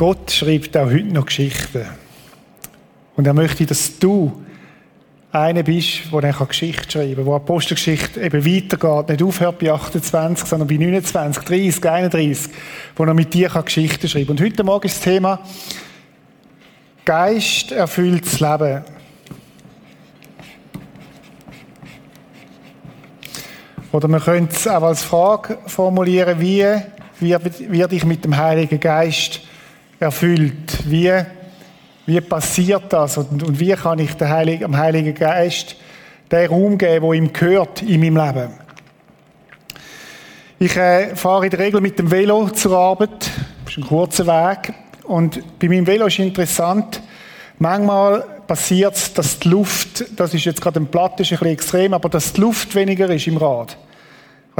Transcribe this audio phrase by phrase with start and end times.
[0.00, 1.84] Gott schreibt auch heute noch Geschichten.
[3.16, 4.32] Und er möchte, dass du
[5.30, 10.48] einer bist, der dann Geschichte schreiben kann, wo Apostelgeschichte eben weitergeht, nicht aufhört bei 28,
[10.48, 12.50] sondern bei 29, 30, 31,
[12.96, 14.36] wo er mit dir Geschichte schreiben kann.
[14.38, 15.38] Und heute Morgen ist das Thema
[17.04, 18.82] Geist erfülltes Leben.
[23.92, 26.64] Oder man könnte es auch als Frage formulieren, wie
[27.20, 29.42] werde ich mit dem Heiligen Geist
[30.00, 30.78] erfüllt?
[30.86, 31.12] Wie,
[32.06, 33.18] wie passiert das?
[33.18, 35.76] Und, und wie kann ich Heiligen, dem Heiligen Geist
[36.32, 38.52] den Raum geben, der ihm gehört in meinem Leben?
[40.58, 43.30] Ich äh, fahre in der Regel mit dem Velo zur Arbeit.
[43.64, 44.74] Das ist ein kurzer Weg.
[45.04, 47.00] Und bei meinem Velo ist interessant,
[47.58, 51.52] manchmal passiert es, dass die Luft, das ist jetzt gerade ein Platt, ist ein bisschen
[51.52, 53.76] extrem, aber dass die Luft weniger ist im Rad.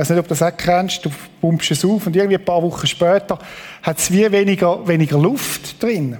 [0.00, 1.04] Weiß nicht, ob du das auch kennst.
[1.04, 1.10] Du
[1.42, 3.38] pumpst es auf und irgendwie ein paar Wochen später
[3.82, 6.16] hat es wie weniger, weniger Luft drin.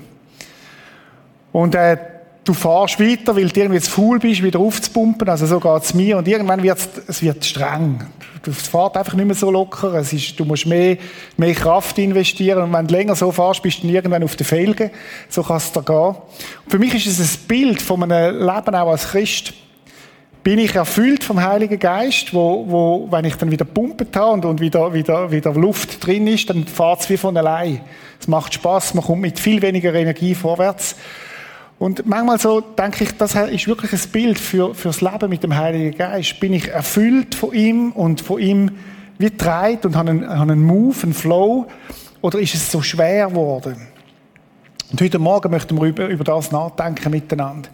[1.51, 1.97] Und äh,
[2.45, 5.27] du fahrst weiter, weil du irgendwie zu faul bist, wieder aufzupumpen.
[5.31, 6.19] Also so geht es mir.
[6.19, 8.07] Und irgendwann wird es wird streng.
[8.43, 9.95] Du fährst einfach nicht mehr so locker.
[9.95, 10.99] Es ist, du musst mehr,
[11.39, 12.65] mehr Kraft investieren.
[12.65, 14.91] Und wenn du länger so fährst, bist du irgendwann auf den Felgen.
[15.31, 16.17] So kann es da gehen.
[16.65, 19.55] Und für mich ist es ein Bild von einem Leben auch als Christ.
[20.43, 24.45] Bin ich erfüllt vom Heiligen Geist, wo, wo wenn ich dann wieder pumpet habe und,
[24.47, 27.81] und wieder, wieder, wieder Luft drin ist, dann fährt es wie von allein.
[28.19, 30.97] Es macht Spaß, man kommt mit viel weniger Energie vorwärts.
[31.79, 35.57] Und manchmal so denke ich, das ist wirklich ein Bild für, fürs Leben mit dem
[35.57, 36.41] Heiligen Geist.
[36.41, 38.71] Bin ich erfüllt von ihm und von ihm
[39.19, 41.67] wie treibt und habe einen, habe einen Move, einen Flow?
[42.23, 43.77] Oder ist es so schwer geworden?
[44.91, 47.69] Und heute Morgen möchten wir über, über das nachdenken miteinander.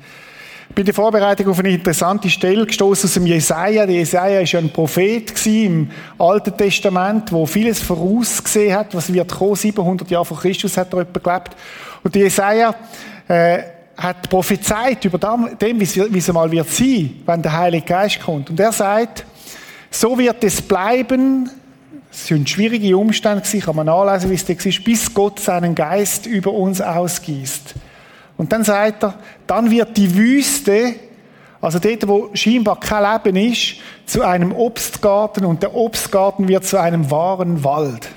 [0.75, 3.87] In der Vorbereitung auf eine interessante Stelle gestoßen aus dem Jesaja.
[3.87, 9.33] Der Jesaja ist ja ein Prophet im Alten Testament, wo vieles vorausgesehen hat, was wird
[9.33, 9.55] kommen.
[9.55, 11.57] 700 Jahre vor Christus hat er etwa gelebt.
[12.03, 12.75] Und der Jesaja,
[13.29, 13.59] äh,
[13.97, 18.51] hat prophezeit über dem, wie es mal wird sein, wenn der Heilige Geist kommt.
[18.51, 19.25] Und er sagt,
[19.91, 21.51] so wird es bleiben,
[22.11, 25.75] es sind schwierige Umstände gewesen, kann man nachlesen, wie es da ist, bis Gott seinen
[25.75, 27.75] Geist über uns ausgießt.
[28.37, 29.15] Und dann sagt er,
[29.47, 30.95] dann wird die Wüste,
[31.61, 36.81] also dort, wo scheinbar kein Leben ist, zu einem Obstgarten und der Obstgarten wird zu
[36.81, 38.09] einem wahren Wald.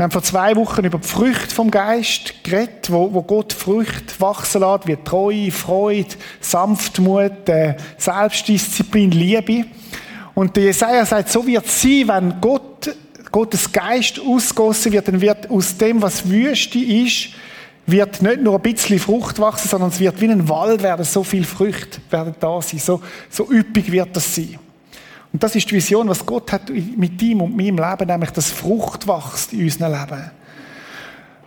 [0.00, 4.18] Wir haben vor zwei Wochen über die Früchte vom Geist geredet, wo, wo Gott Früchte
[4.18, 9.66] wachsen lässt, wie Treue, Freude, Sanftmut, äh, Selbstdisziplin, Liebe.
[10.34, 12.96] Und der Jesaja sagt, so wird es sein, wenn Gott,
[13.30, 17.34] Gottes Geist ausgossen wird, dann wird aus dem, was Wüste ist,
[17.90, 21.22] wird nicht nur ein bisschen Frucht wachsen, sondern es wird wie ein Wald werden, so
[21.24, 24.58] viel Früchte werden da sein, so, so üppig wird das sein.
[25.32, 28.50] Und das ist die Vision, was Gott hat mit ihm und meinem Leben, nämlich dass
[28.50, 30.30] Frucht wächst in unserem Leben.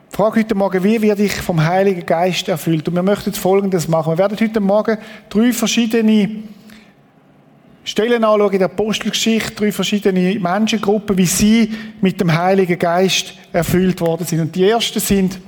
[0.09, 2.87] Ich frage heute Morgen, wie werde ich vom Heiligen Geist erfüllt?
[2.87, 4.13] Und wir möchten Folgendes machen.
[4.13, 4.97] Wir werden heute Morgen
[5.28, 6.43] drei verschiedene
[7.84, 13.99] Stellen anschauen in der Apostelgeschichte, drei verschiedene Menschengruppen, wie sie mit dem Heiligen Geist erfüllt
[13.99, 14.39] worden sind.
[14.39, 15.39] Und die ersten sind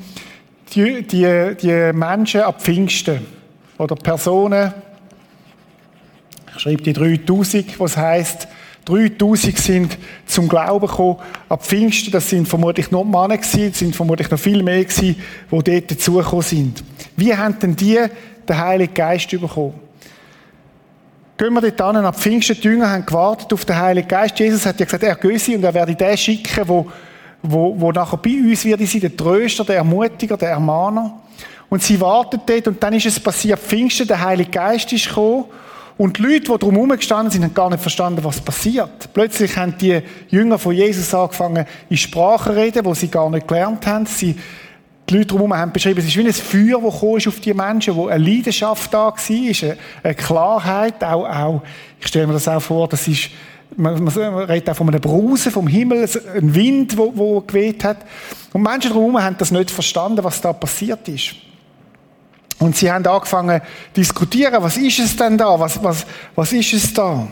[0.74, 3.26] die, die, die Menschen ab Pfingsten
[3.78, 4.74] oder Personen,
[6.56, 8.48] ich schreibe die 3000, was heißt
[8.86, 11.18] 3000 sind zum Glauben gekommen.
[11.50, 15.16] Ab Pfingsten, das sind vermutlich noch Männer gewesen, sind vermutlich noch viel mehr gewesen,
[15.52, 16.84] die dort dazugekommen sind.
[17.18, 18.00] Wie haben denn die
[18.48, 19.74] den Heiligen Geist bekommen?
[21.38, 24.40] Gehen wir dort an, ab Pfingsten, die Jünger haben gewartet auf den Heiligen Geist.
[24.40, 26.90] Jesus hat ja gesagt, er gehe sie und er werde den schicken, wo,
[27.42, 31.22] wo, wo nachher bei uns wird sein, der Tröster, der Ermutiger, der Ermahner.
[31.70, 35.46] Und sie warten dort und dann ist es passiert, Pfingsten, der Heilige Geist ist gekommen
[35.98, 39.10] und die Leute, die drumherum gestanden sind, haben gar nicht verstanden, was passiert.
[39.14, 43.48] Plötzlich haben die Jünger von Jesus angefangen, in Sprachen zu reden, die sie gar nicht
[43.48, 44.06] gelernt haben.
[44.06, 44.36] Sie,
[45.10, 47.96] die Leute drumherum haben beschrieben, es ist wie ein Feuer, das ist auf die Menschen,
[47.96, 51.62] wo eine Leidenschaft da war, eine Klarheit, auch, auch,
[52.00, 53.30] ich stelle mir das auch vor, das ist,
[53.76, 57.98] man, man redet auch von einem Brausen vom Himmel, ein Wind, wo, wo geweht hat.
[58.54, 61.36] Und Menschen drumherum haben das nicht verstanden, was da passiert ist.
[62.60, 65.60] Und sie haben angefangen zu diskutieren, was ist es denn da?
[65.60, 67.28] Was, was, was ist es da?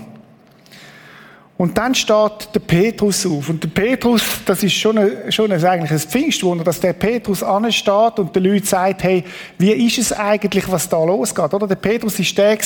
[1.55, 3.47] Und dann steht der Petrus auf.
[3.47, 7.43] Und der Petrus, das ist schon, ein, schon ein, eigentlich ein Pfingstwunder, dass der Petrus
[7.43, 9.23] ansteht und den Leuten sagt, hey,
[9.59, 11.53] wie ist es eigentlich, was da losgeht?
[11.53, 11.67] Oder?
[11.67, 12.57] Der Petrus ist der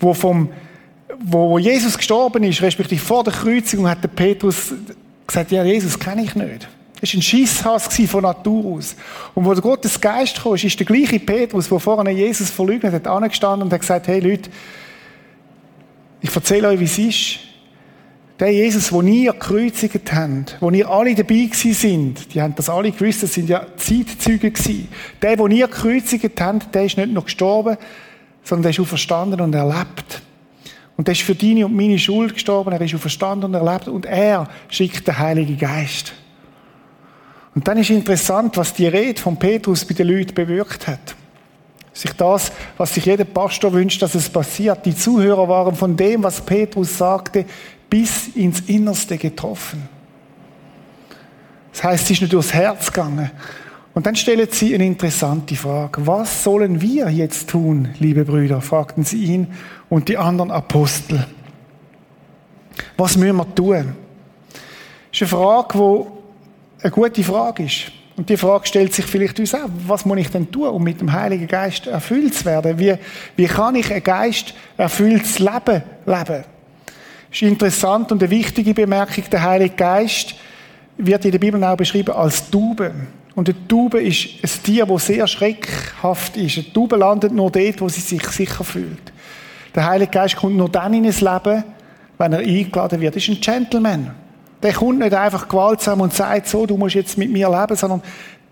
[0.00, 0.50] wo vom,
[1.18, 4.72] wo, Jesus gestorben ist, respektive vor der Kreuzigung, hat der Petrus
[5.26, 6.68] gesagt, ja, Jesus kenne ich nicht.
[7.00, 8.96] Es war ein Schisshass von Natur aus.
[9.34, 13.06] Und wo der Gottes Geist kam, ist der gleiche Petrus, der vorne Jesus verleugnet hat,
[13.06, 14.50] angestanden und hat gesagt, hey Leute,
[16.20, 17.38] ich erzähle euch, wie es ist.
[18.38, 22.68] Der Jesus, wo ihr gekreuzigt habt, wo ihr alle dabei gewesen sind, die haben das
[22.68, 24.88] alle gewusst, das sind ja Zeitzeuge gewesen.
[25.22, 27.78] Der, wo ihr gekreuzigt habt, der ist nicht noch gestorben,
[28.42, 30.22] sondern der ist auch verstanden und erlebt.
[30.96, 33.88] Und der ist für deine und meine Schuld gestorben, er ist auch verstanden und erlebt
[33.88, 36.14] und er schickt den Heiligen Geist.
[37.54, 41.14] Und dann ist interessant, was die Rede von Petrus bei den Leuten bewirkt hat.
[41.92, 44.84] Sich das, was sich jeder Pastor wünscht, dass es passiert.
[44.84, 47.46] Die Zuhörer waren von dem, was Petrus sagte,
[47.88, 49.88] bis ins Innerste getroffen.
[51.72, 53.30] Das heißt, es ist nicht durchs Herz gegangen.
[53.96, 56.06] Und dann stellen sie eine interessante Frage.
[56.06, 58.60] Was sollen wir jetzt tun, liebe Brüder?
[58.60, 59.46] fragten sie ihn
[59.88, 61.26] und die anderen Apostel.
[62.98, 63.94] Was müssen wir tun?
[64.52, 64.60] Das
[65.12, 67.90] ist eine Frage, die eine gute Frage ist.
[68.18, 71.00] Und die Frage stellt sich vielleicht uns auch, was muss ich denn tun, um mit
[71.00, 72.78] dem Heiligen Geist erfüllt zu werden?
[72.78, 72.96] Wie,
[73.36, 76.44] wie kann ich ein Geist erfülltes Leben leben?
[76.44, 76.44] Das
[77.30, 79.24] ist interessant und eine wichtige Bemerkung.
[79.32, 80.34] Der Heilige Geist
[80.98, 82.92] wird in der Bibel auch beschrieben als Taube.
[83.36, 86.56] Und eine Taube ist ein Tier, das sehr schreckhaft ist.
[86.56, 89.12] Eine Taube landet nur dort, wo sie sich sicher fühlt.
[89.74, 91.64] Der Heilige Geist kommt nur dann in ein Leben,
[92.16, 93.14] wenn er eingeladen wird.
[93.14, 94.10] Er ist ein Gentleman.
[94.62, 98.00] Der kommt nicht einfach gewaltsam und sagt so, du musst jetzt mit mir leben, sondern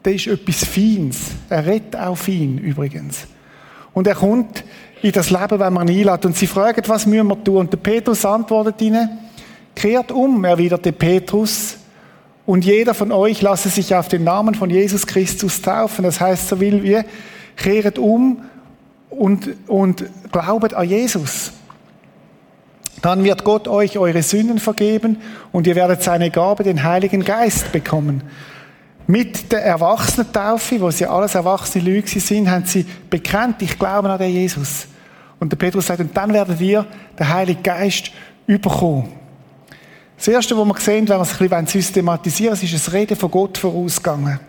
[0.05, 1.31] der ist etwas Feins.
[1.49, 3.27] Er redet auch fein, übrigens.
[3.95, 4.65] Und er kommt
[5.01, 6.27] in das Leben, wenn man ihn einlädt.
[6.27, 7.57] Und sie fragen, was müssen wir tun?
[7.57, 9.09] Und der Petrus antwortet ihnen,
[9.75, 11.79] kehrt um, erwiderte Petrus,
[12.47, 16.05] und jeder von euch lasse sich auf den Namen von Jesus Christus taufen.
[16.05, 17.05] Das heißt so will wir,
[17.57, 18.43] kehret um
[19.11, 21.53] und, und glaubet an Jesus.
[23.01, 25.19] Dann wird Gott euch eure Sünden vergeben
[25.53, 28.23] und ihr werdet seine Gabe, den Heiligen Geist, bekommen.
[29.07, 34.19] Mit der Erwachsenentaufe, wo sie alles erwachsene Lüge sind, haben sie bekannt, ich glaube an
[34.19, 34.87] den Jesus.
[35.39, 36.87] Und der Petrus sagt, und dann werdet ihr
[37.19, 38.11] den Heiligen Geist
[38.47, 39.24] überkommen.
[40.17, 43.31] Das Erste, was wir sehen, wenn wir es ein bisschen systematisieren ist das Reden von
[43.31, 44.41] Gott vorausgegangen.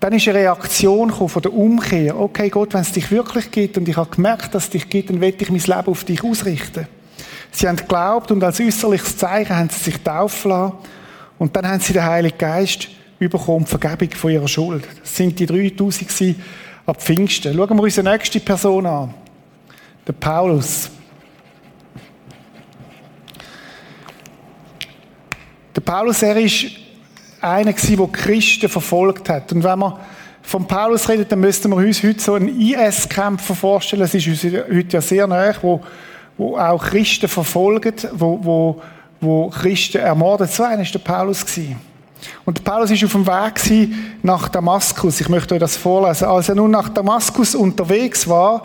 [0.00, 2.18] Dann ist eine Reaktion von der Umkehr.
[2.18, 5.10] Okay, Gott, wenn es dich wirklich gibt und ich habe gemerkt, dass es dich gibt,
[5.10, 6.86] dann will ich mein Leben auf dich ausrichten.
[7.50, 10.74] Sie haben geglaubt und als äußerliches Zeichen haben sie sich taufen lassen.
[11.38, 12.88] Und dann haben sie den Heiligen Geist
[13.18, 14.86] bekommen, die Vergebung von ihrer Schuld.
[15.00, 16.36] Das sind die 3000
[16.86, 17.54] ab Pfingsten.
[17.54, 19.14] Schauen wir unsere nächste Person an.
[20.06, 20.90] Der Paulus.
[25.78, 26.72] Der Paulus, er ist
[27.40, 29.52] einer gewesen, der Christen verfolgt hat.
[29.52, 29.96] Und wenn wir
[30.42, 34.02] von Paulus reden, dann müssten wir uns heute so einen IS-Kämpfer vorstellen.
[34.02, 35.80] Das ist uns heute ja sehr nahe, wo,
[36.36, 38.82] wo auch Christen verfolgen, wo, wo,
[39.20, 40.48] wo Christen ermorden.
[40.48, 41.46] So einer war der Paulus.
[41.46, 41.76] Gewesen.
[42.44, 43.94] Und Paulus ist auf dem Weg
[44.24, 45.20] nach Damaskus.
[45.20, 46.24] Ich möchte euch das vorlesen.
[46.24, 48.62] Als er nun nach Damaskus unterwegs war,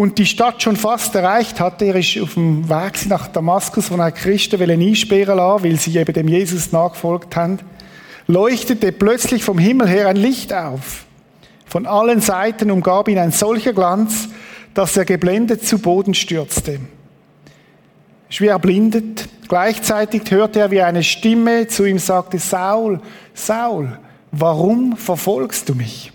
[0.00, 1.84] und die Stadt schon fast erreicht hatte.
[1.84, 6.14] Er ist auf dem Weg nach Damaskus, wo er Christen einsperren lassen, weil sie eben
[6.14, 7.58] dem Jesus nachgefolgt haben.
[8.26, 11.04] Leuchtete plötzlich vom Himmel her ein Licht auf.
[11.66, 14.30] Von allen Seiten umgab ihn ein solcher Glanz,
[14.72, 16.80] dass er geblendet zu Boden stürzte.
[18.30, 19.28] Schwer erblindet.
[19.48, 23.02] Gleichzeitig hörte er, wie eine Stimme zu ihm sagte, Saul,
[23.34, 23.98] Saul,
[24.32, 26.10] warum verfolgst du mich?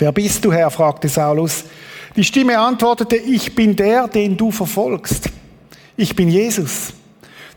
[0.00, 0.72] Wer bist du, Herr?
[0.72, 1.64] fragte Saulus.
[2.16, 5.30] Die Stimme antwortete, ich bin der, den du verfolgst.
[5.96, 6.92] Ich bin Jesus.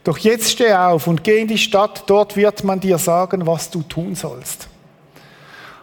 [0.03, 3.69] Doch jetzt steh auf und geh in die Stadt, dort wird man dir sagen, was
[3.69, 4.67] du tun sollst.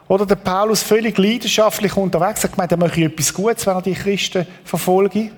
[0.09, 3.95] Oder der Paulus völlig leidenschaftlich unterwegs, hat gemeint, er möchte etwas Gutes, wenn er die
[3.95, 5.31] Christen verfolge.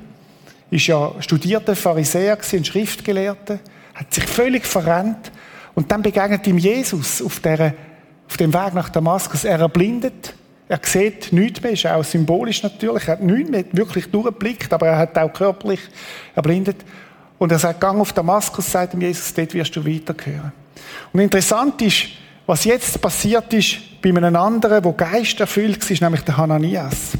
[0.70, 3.58] Ist ja studierter Pharisäer gewesen, Schriftgelehrter,
[3.94, 5.30] hat sich völlig verrennt.
[5.74, 7.74] Und dann begegnet ihm Jesus auf, der,
[8.28, 9.44] auf dem Weg nach Damaskus.
[9.44, 10.34] Er erblindet
[10.68, 13.06] er sieht nichts mehr, ist auch symbolisch natürlich.
[13.06, 15.80] Er hat nichts mehr wirklich durchgeblickt, aber er hat auch körperlich
[16.34, 16.76] erblindet.
[17.38, 20.52] Und er sagt, gang auf Damaskus, sagt ihm Jesus, dort wirst du weitergehören.
[21.12, 22.08] Und interessant ist,
[22.46, 27.12] was jetzt passiert ist bei einem anderen, der Geist erfüllt war, nämlich der Hananias.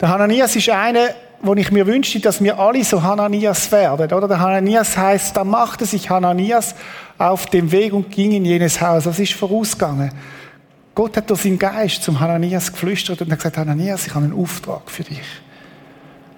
[0.00, 1.08] Der Hananias ist einer,
[1.40, 4.12] wo ich mir wünschte, dass wir alle so Hananias werden.
[4.12, 6.74] Oder der Hananias heißt, da machte sich Hananias
[7.18, 9.04] auf dem Weg und ging in jenes Haus.
[9.04, 10.10] Das ist vorausgegangen.
[10.94, 14.38] Gott hat durch seinen Geist zum Hananias geflüstert und hat gesagt, Hananias, ich habe einen
[14.38, 15.22] Auftrag für dich.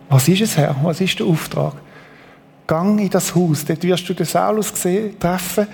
[0.09, 0.77] Was ist es, Herr?
[0.83, 1.75] Was ist der Auftrag?
[2.67, 5.67] Gang in das Haus, dort wirst du den Saulus sehen, treffen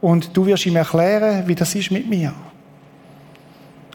[0.00, 2.34] und du wirst ihm erklären, wie das ist mit mir.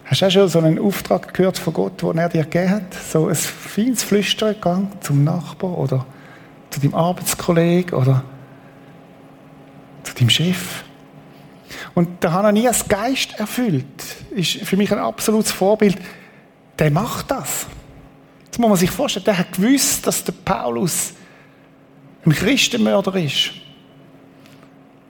[0.06, 2.94] Hast du auch schon so einen Auftrag gehört von Gott, den er dir gegeben hat?
[2.94, 6.06] So ein feines Flüstern, gang zum Nachbar oder
[6.70, 8.24] zu deinem Arbeitskollegen oder
[10.04, 10.84] zu deinem Chef.
[11.98, 13.88] Und der Hananias Geist erfüllt,
[14.30, 15.98] ist für mich ein absolutes Vorbild.
[16.78, 17.66] Der macht das.
[18.46, 21.14] Jetzt muss man sich vorstellen, der hat gewusst, dass der Paulus
[22.24, 23.50] ein Christenmörder ist.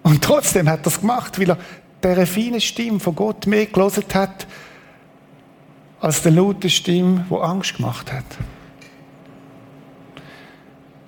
[0.02, 1.58] Und trotzdem hat er es gemacht, weil er
[2.02, 4.48] der feinen Stimme von Gott mehr gelesen hat,
[6.00, 8.24] als der laute Stimme, die Angst gemacht hat.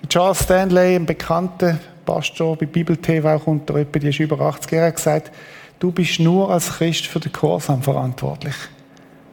[0.10, 4.92] Charles Stanley, ein bekannter Pastor bei Bibel TV, auch unter die ist über 80 Jahre,
[4.92, 5.32] gesagt,
[5.80, 8.56] du bist nur als Christ für den Gehorsam verantwortlich.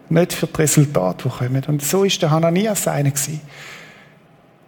[0.08, 1.62] Nicht für das Resultat, das kommen.
[1.66, 3.40] Und so ist der Hananias einer gewesen.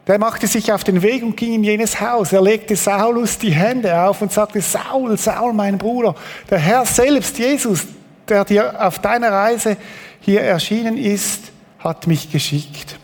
[0.08, 2.32] Der machte sich auf den Weg und ging in jenes Haus.
[2.32, 6.14] Er legte Saulus die Hände auf und sagte, Saul, Saul, mein Bruder,
[6.49, 7.87] der Herr selbst, Jesus,
[8.26, 9.76] der dir auf deiner Reise
[10.20, 12.99] hier erschienen ist, hat mich geschickt.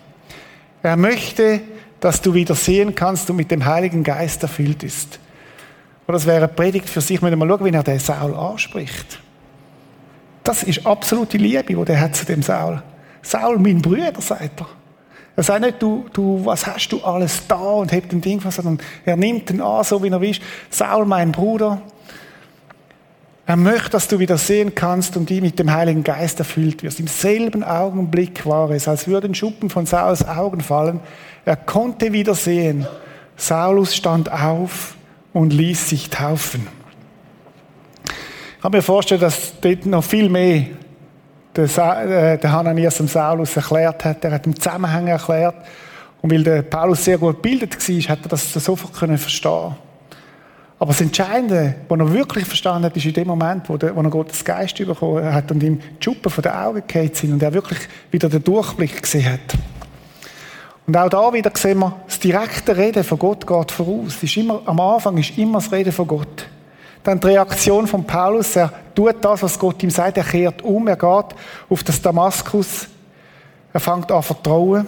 [0.82, 1.60] Er möchte,
[2.00, 5.20] dass du wieder sehen kannst und mit dem Heiligen Geist erfüllt ist.
[6.06, 8.34] Und das wäre eine Predigt für sich, wenn wir mal schauen, wie er den Saul
[8.34, 9.18] anspricht.
[10.42, 12.82] Das ist absolute Liebe, die er hat zu dem Saul.
[13.22, 14.66] Saul, mein Bruder, sagt er.
[15.36, 18.56] Er sagt nicht, du, du, was hast du alles da und hebt den Ding was,
[18.56, 20.36] sondern er nimmt ihn an, so wie er will.
[20.70, 21.80] Saul, mein Bruder.
[23.46, 27.00] Er möchte, dass du wieder sehen kannst und die mit dem Heiligen Geist erfüllt wirst.
[27.00, 31.00] Im selben Augenblick war es, als würde ein Schuppen von Sauls Augen fallen.
[31.44, 32.86] Er konnte wieder sehen.
[33.36, 34.94] Saulus stand auf
[35.34, 36.66] und ließ sich taufen.
[38.56, 40.64] Ich kann mir vorstellen, dass dort noch viel mehr
[41.54, 44.24] der, äh, der Hananias dem Saulus erklärt hat.
[44.24, 45.56] Er hat im Zusammenhang erklärt.
[46.22, 49.74] Und weil der Paulus sehr gut gebildet war, hat er das sofort können verstehen
[50.84, 54.02] aber das Entscheidende, was er wirklich verstanden hat, ist in dem Moment, wo, der, wo
[54.02, 57.42] er Gottes Geist bekommen hat und ihm die Schuppen von den Augen gefallen sind und
[57.42, 57.78] er wirklich
[58.10, 59.40] wieder den Durchblick gesehen hat.
[60.86, 64.22] Und auch da wieder sehen wir, das direkte Reden von Gott geht voraus.
[64.22, 66.46] Ist immer, am Anfang ist immer das Reden von Gott.
[67.02, 70.88] Dann die Reaktion von Paulus, er tut das, was Gott ihm sagt, er kehrt um,
[70.88, 71.36] er geht
[71.68, 72.88] auf das Damaskus,
[73.72, 74.86] er fängt an vertrauen,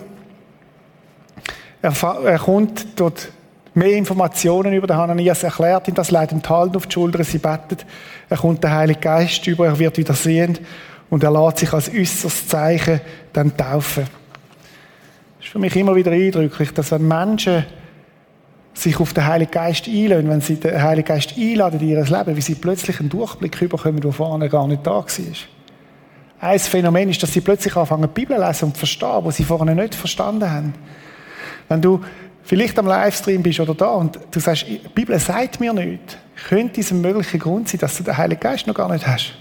[1.83, 1.93] er,
[2.25, 3.29] er kommt dort
[3.75, 7.39] mehr Informationen über den Hananias, erklärt ihm das, ihm die Hand auf die Schulter, sie
[7.39, 7.85] betet,
[8.31, 10.63] er kommt der Heilige Geist über, er wird wieder sehend
[11.11, 13.01] und er lässt sich als äußeres Zeichen
[13.35, 14.07] dann taufen.
[15.47, 17.65] Ist für mich immer wieder eindrücklich, dass wenn Menschen
[18.75, 22.37] sich auf den Heiligen Geist einladen, wenn sie den Heiligen Geist einladen in ihr Leben,
[22.37, 25.05] wie sie plötzlich einen Durchblick bekommen, der vorne gar nicht da war.
[26.41, 29.77] Ein Phänomen ist, dass sie plötzlich anfangen, die Bibel lesen und verstehen, was sie vorne
[29.77, 30.75] nicht verstanden haben.
[31.69, 32.01] Wenn du
[32.43, 36.81] vielleicht am Livestream bist oder da und du sagst, die Bibel sagt mir nicht, könnte
[36.81, 39.35] es ein möglicher Grund sein, dass du den Heiligen Geist noch gar nicht hast.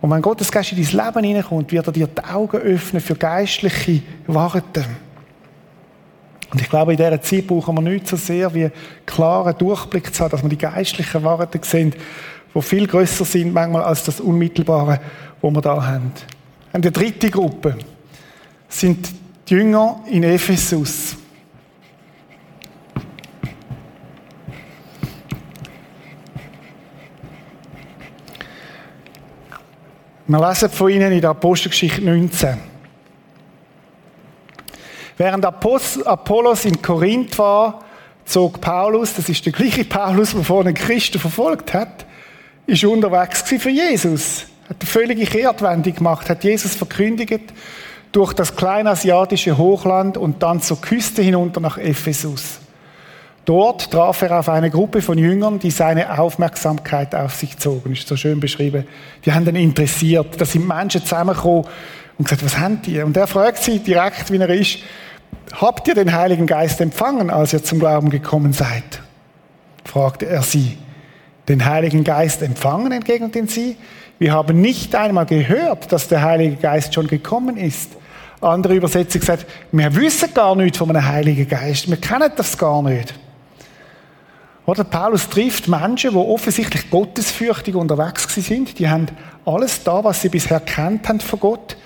[0.00, 3.14] Und wenn Gottes Geist in dein Leben hineinkommt, wird er dir die Augen öffnen für
[3.14, 4.84] geistliche Warten.
[6.50, 8.70] Und ich glaube, in dieser Zeit brauchen wir nicht so sehr wie
[9.04, 11.94] klaren Durchblick zu haben, dass wir die geistlichen Wahrheiten sehen,
[12.54, 15.00] die viel größer sind manchmal als das Unmittelbare,
[15.40, 16.12] wo wir da haben.
[16.72, 17.76] Und die dritte Gruppe
[18.68, 19.08] sind
[19.48, 21.16] die Jünger in Ephesus.
[30.28, 32.58] Wir lesen von ihnen in der Apostelgeschichte 19.
[35.16, 37.84] Während Apollos in Korinth war,
[38.24, 42.04] zog Paulus, das ist der gleiche Paulus, der vorhin Christen verfolgt hat,
[42.66, 44.46] ist unterwegs für Jesus.
[44.68, 47.52] Hat eine völlige Kehrtwende gemacht, hat Jesus verkündigt
[48.10, 52.58] durch das kleinasiatische Hochland und dann zur Küste hinunter nach Ephesus.
[53.46, 57.92] Dort traf er auf eine Gruppe von Jüngern, die seine Aufmerksamkeit auf sich zogen.
[57.92, 58.86] Ist so schön beschrieben.
[59.24, 60.38] Die haben ihn interessiert.
[60.38, 61.64] Da sind Menschen zusammengekommen
[62.18, 63.00] und gesagt, was haben die?
[63.00, 64.80] Und er fragt sie direkt, wie er ist,
[65.52, 69.00] Habt ihr den Heiligen Geist empfangen, als ihr zum Glauben gekommen seid?
[69.84, 70.76] fragte er sie.
[71.48, 73.76] Den Heiligen Geist empfangen, entgegneten sie.
[74.18, 77.92] Wir haben nicht einmal gehört, dass der Heilige Geist schon gekommen ist.
[78.40, 81.88] Andere Übersetzung sagt, wir wissen gar nichts von einem Heiligen Geist.
[81.88, 83.14] Wir kennen das gar nicht.
[84.66, 88.78] Oder Paulus trifft Menschen, die offensichtlich gottesfürchtig unterwegs sind.
[88.80, 89.06] Die haben
[89.44, 91.76] alles da, was sie bisher kennt haben von Gott.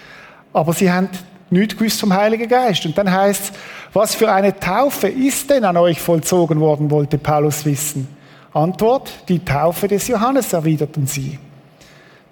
[0.54, 1.10] Aber sie haben
[1.50, 2.86] nichts gewusst vom Heiligen Geist.
[2.86, 3.52] Und dann heißt es,
[3.92, 8.08] was für eine Taufe ist denn an euch vollzogen worden, wollte Paulus wissen.
[8.52, 11.38] Antwort, die Taufe des Johannes, erwiderten sie.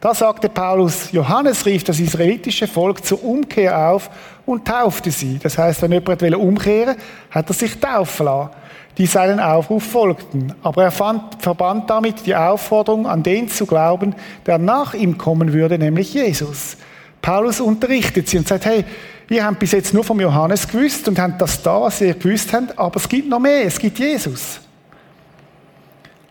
[0.01, 4.09] Da sagte Paulus, Johannes rief das israelitische Volk zur Umkehr auf
[4.47, 5.39] und taufte sie.
[5.43, 7.03] Das heißt, wenn jemand umkehren wollte,
[7.33, 8.51] hat er sich taufen lassen,
[8.99, 10.53] die seinen Aufruf folgten.
[10.63, 14.15] Aber er fand, verband damit die Aufforderung, an den zu glauben,
[14.45, 16.77] der nach ihm kommen würde, nämlich Jesus.
[17.23, 18.85] Paulus unterrichtet sie und sagt, hey,
[19.31, 22.53] ihr habt bis jetzt nur vom Johannes gewusst und habt das da, was ihr gewusst
[22.53, 24.61] habt, aber es gibt noch mehr, es gibt Jesus.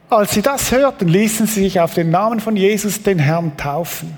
[0.09, 4.17] Als sie das hörten, ließen sie sich auf den Namen von Jesus den Herrn taufen.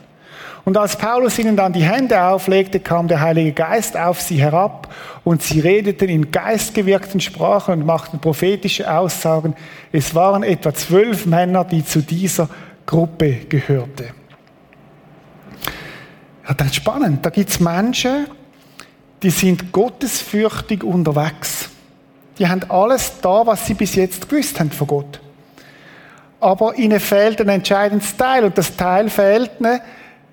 [0.66, 4.94] Und als Paulus ihnen dann die Hände auflegte, kam der Heilige Geist auf sie herab
[5.24, 9.56] und sie redeten in geistgewirkten Sprachen und machten prophetische Aussagen.
[9.92, 12.50] Es waren etwa zwölf Männer, die zu dieser
[12.86, 14.10] Gruppe gehörten.
[16.48, 17.26] Ja, das ist spannend.
[17.26, 18.28] Da gibt es Menschen,
[19.22, 21.70] die sind gottesfürchtig unterwegs.
[22.38, 25.20] Die haben alles da, was sie bis jetzt gewusst haben von Gott.
[26.40, 29.82] Aber ihnen fehlt ein entscheidendes Teil und das Teil fehlt ihnen,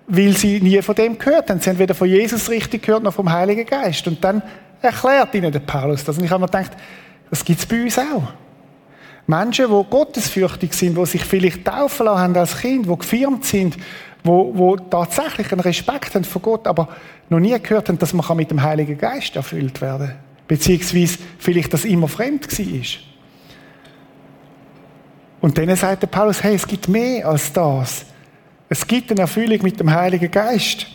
[0.08, 1.60] weil sie nie von dem gehört haben.
[1.60, 4.06] Sie haben weder von Jesus richtig gehört, noch vom Heiligen Geist.
[4.06, 4.42] Und dann
[4.80, 6.18] erklärt ihnen der Paulus das.
[6.18, 6.72] Und ich habe mir gedacht,
[7.30, 8.22] das gibt es bei uns auch.
[9.26, 13.76] Menschen, die gottesfürchtig sind, die sich vielleicht taufen lassen haben als Kind, die gefirmt sind,
[14.22, 16.88] wo, wo tatsächlich einen Respekt haben vor Gott, aber
[17.28, 20.16] noch nie gehört haben, dass man mit dem Heiligen Geist erfüllt werden kann.
[20.46, 22.86] Beziehungsweise vielleicht das immer fremd war.
[25.40, 28.06] Und dann sagt der Paulus, hey, es gibt mehr als das.
[28.68, 30.86] Es gibt eine Erfüllung mit dem Heiligen Geist.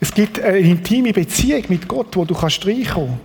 [0.00, 3.20] Es gibt eine intime Beziehung mit Gott, wo du kannst reinkommen.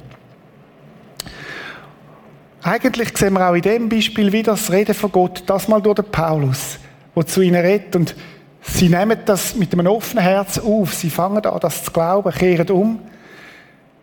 [2.61, 5.95] Eigentlich sehen wir auch in dem Beispiel wieder das Reden von Gott, das mal durch
[5.95, 6.79] den Paulus,
[7.13, 8.15] wo zu ihnen redet und
[8.61, 10.93] sie nehmen das mit einem offenen Herz auf.
[10.93, 12.99] Sie fangen an, das zu glauben, kehren um.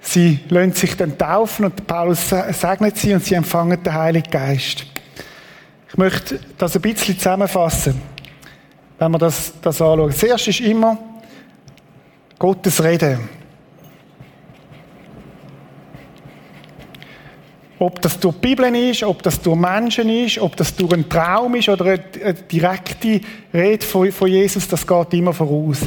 [0.00, 4.86] Sie lassen sich dann taufen und Paulus segnet sie und sie empfangen den Heiligen Geist.
[5.88, 8.00] Ich möchte das ein bisschen zusammenfassen,
[9.02, 10.10] wenn wir das, das anschauen.
[10.10, 10.96] Das erste ist immer
[12.38, 13.28] Gottes Reden.
[17.80, 21.08] Ob das durch die Bibel ist, ob das durch Menschen ist, ob das durch einen
[21.08, 23.20] Traum ist oder eine direkte
[23.52, 25.80] Rede von, Jesus, das geht immer voraus.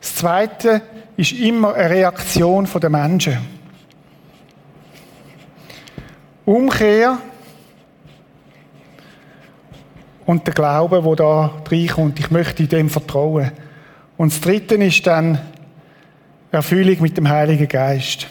[0.00, 0.80] Das Zweite
[1.18, 3.36] ist immer eine Reaktion der Menschen.
[6.46, 7.18] Umkehr
[10.26, 12.18] und der Glaube, wo da reinkommt.
[12.18, 13.52] Ich möchte dem vertrauen.
[14.16, 15.38] Und das Dritte ist dann
[16.50, 18.28] Erfüllung mit dem Heiligen Geist.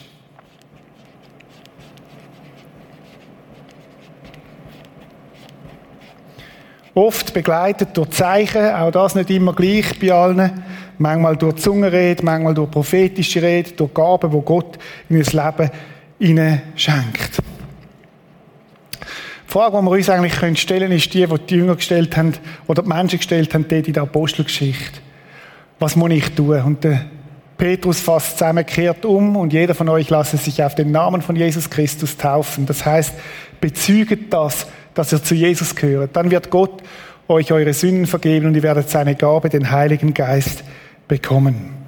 [6.95, 10.63] Oft begleitet durch Zeichen, auch das nicht immer gleich bei allen.
[10.99, 14.77] Manchmal durch Zungenrede, manchmal durch prophetische Rede, durch Gaben, wo Gott
[15.09, 15.71] in das Leben
[16.19, 17.41] ihnen schenkt.
[19.53, 22.33] Die Frage, die wir uns eigentlich stellen können, ist die, die die Jünger gestellt haben,
[22.65, 24.99] oder die Menschen gestellt haben, dort in der Apostelgeschichte.
[25.77, 26.59] Was muss ich tun?
[26.63, 27.05] Und der
[27.55, 31.69] Petrus fasst zusammenkehrt um und jeder von euch lasse sich auf den Namen von Jesus
[31.69, 32.65] Christus taufen.
[32.65, 33.13] Das heißt,
[33.61, 36.15] bezüget das, dass ihr zu Jesus gehört.
[36.15, 36.81] Dann wird Gott
[37.27, 40.63] euch eure Sünden vergeben und ihr werdet seine Gabe, den Heiligen Geist,
[41.07, 41.82] bekommen.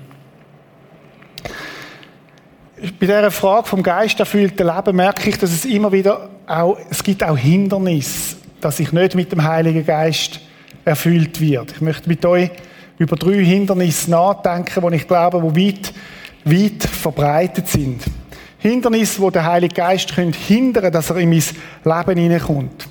[2.99, 7.03] Bei dieser Frage vom Geist erfüllten Leben merke ich, dass es immer wieder auch, es
[7.03, 10.39] gibt auch Hindernisse, dass ich nicht mit dem Heiligen Geist
[10.83, 11.71] erfüllt wird.
[11.71, 12.51] Ich möchte mit euch
[12.99, 15.93] über drei Hindernisse nachdenken, wo ich glaube, wo weit,
[16.43, 18.03] weit verbreitet sind.
[18.59, 21.43] Hindernisse, wo der Heilige Geist hindern dass er in mein
[21.83, 22.87] Leben hineinkommt.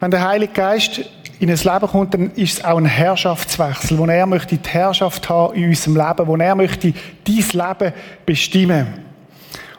[0.00, 1.00] Wenn der Heilige Geist
[1.40, 5.28] in ein Leben kommt, dann ist es auch ein Herrschaftswechsel, wo er möchte die Herrschaft
[5.28, 6.92] haben in unserem Leben, wo er möchte
[7.24, 7.92] dein Leben
[8.24, 8.86] bestimmen.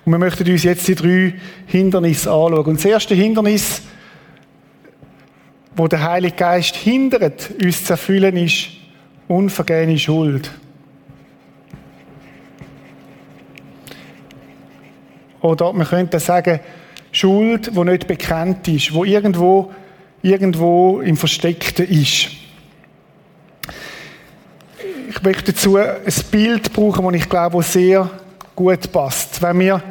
[0.03, 1.33] Und wir möchten uns jetzt die drei
[1.65, 2.65] Hindernisse anschauen.
[2.65, 3.81] Und das erste Hindernis,
[5.75, 8.67] wo der Heilige Geist hindert, uns zu erfüllen, ist
[9.27, 10.51] unvergehene Schuld.
[15.41, 16.59] Oder man könnte sagen,
[17.11, 19.71] Schuld, wo nicht bekannt ist, wo irgendwo
[20.25, 22.29] irgendwo im Versteckten ist.
[25.07, 25.95] Ich möchte dazu ein
[26.31, 28.09] Bild brauchen, das ich glaube, das sehr
[28.55, 29.41] gut passt.
[29.41, 29.83] Wenn wir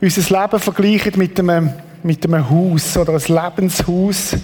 [0.00, 4.36] unser Leben vergleichen mit einem, mit einem Haus oder einem Lebenshaus,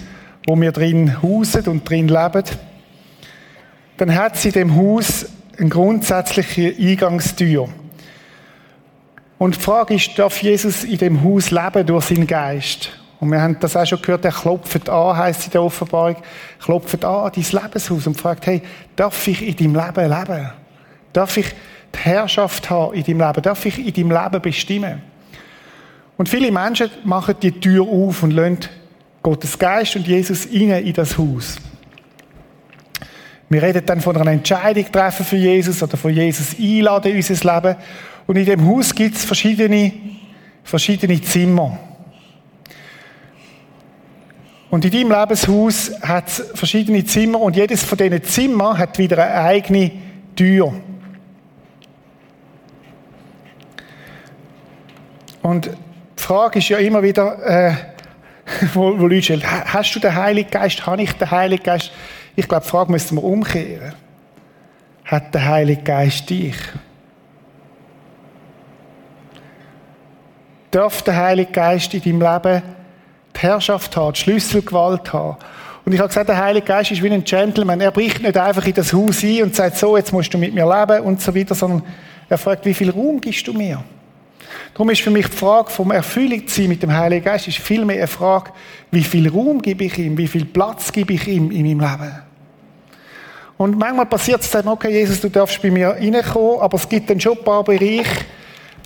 [0.47, 2.43] wo wir drin hausen und drin leben,
[3.97, 5.25] dann hat sie in dem Haus
[5.59, 7.67] eine grundsätzliche Eingangstür.
[9.37, 13.02] Und die Frage ist, darf Jesus in dem Haus leben durch seinen Geist?
[13.23, 16.17] Und wir haben das auch schon gehört, er klopft an, heisst in der Offenbarung,
[16.59, 18.61] klopft an an dein Lebenshaus und fragt, hey,
[18.97, 20.49] darf ich in deinem Leben leben?
[21.13, 21.47] Darf ich
[21.95, 23.41] die Herrschaft haben in deinem Leben?
[23.41, 25.01] Darf ich in deinem Leben bestimmen?
[26.17, 28.59] Und viele Menschen machen die Tür auf und lassen
[29.21, 31.55] Gottes Geist und Jesus rein in das Haus.
[33.47, 37.55] Wir reden dann von einer Entscheidung treffen für Jesus oder von Jesus einladen in unser
[37.55, 37.75] Leben.
[38.27, 39.93] Und in dem Haus gibt es verschiedene,
[40.65, 41.79] verschiedene Zimmer.
[44.73, 49.23] Und in deinem Lebenshaus hat es verschiedene Zimmer und jedes von diesen Zimmern hat wieder
[49.23, 49.91] eine eigene
[50.35, 50.73] Tür.
[55.43, 55.71] Und die
[56.15, 57.75] Frage ist ja immer wieder, äh,
[58.73, 60.83] wo, wo Leute stellen, hast du den Heiligen Geist?
[60.87, 61.91] Habe ich den Heiligen Geist?
[62.35, 63.93] Ich glaube, die Frage müssten wir umkehren.
[65.05, 66.55] hat der Heilige Geist dich.
[70.71, 72.82] Darf der Heilige Geist in deinem Leben
[73.43, 75.37] Herrschaft haben, die Schlüsselgewalt haben?
[75.85, 77.81] Und ich habe gesagt, der Heilige Geist ist wie ein Gentleman.
[77.81, 80.53] Er bricht nicht einfach in das Haus ein und sagt, so, jetzt musst du mit
[80.53, 81.83] mir leben und so weiter, sondern
[82.29, 83.83] er fragt, wie viel Raum gibst du mir?
[84.73, 87.57] Darum ist für mich die Frage vom Erfüllung zu sein mit dem Heiligen Geist ist
[87.57, 88.51] vielmehr eine Frage,
[88.91, 92.19] wie viel Raum gebe ich ihm, wie viel Platz gebe ich ihm in meinem Leben.
[93.57, 97.09] Und manchmal passiert es dann, okay, Jesus, du darfst bei mir reinkommen, aber es gibt
[97.09, 98.25] dann schon ein paar Bereiche,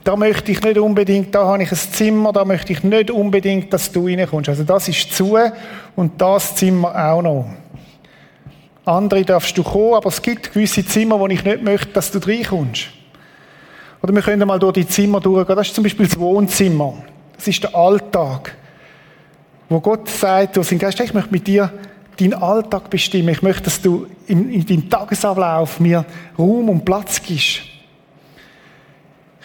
[0.07, 3.73] da möchte ich nicht unbedingt, da habe ich ein Zimmer, da möchte ich nicht unbedingt,
[3.73, 4.47] dass du reinkommst.
[4.47, 5.37] Also das ist zu
[5.97, 7.49] und das Zimmer auch noch.
[8.85, 12.19] Andere darfst du kommen, aber es gibt gewisse Zimmer, wo ich nicht möchte, dass du
[12.19, 12.87] reinkommst.
[14.01, 15.57] Oder wir können mal durch die Zimmer durchgehen.
[15.57, 16.93] Das ist zum Beispiel das Wohnzimmer.
[17.35, 18.55] Das ist der Alltag.
[19.67, 21.69] Wo Gott sagt, du sein Geist, ich möchte mit dir
[22.17, 23.27] deinen Alltag bestimmen.
[23.27, 26.05] Ich möchte, dass du in, in deinem Tagesablauf mir
[26.39, 27.59] Raum und Platz gibst.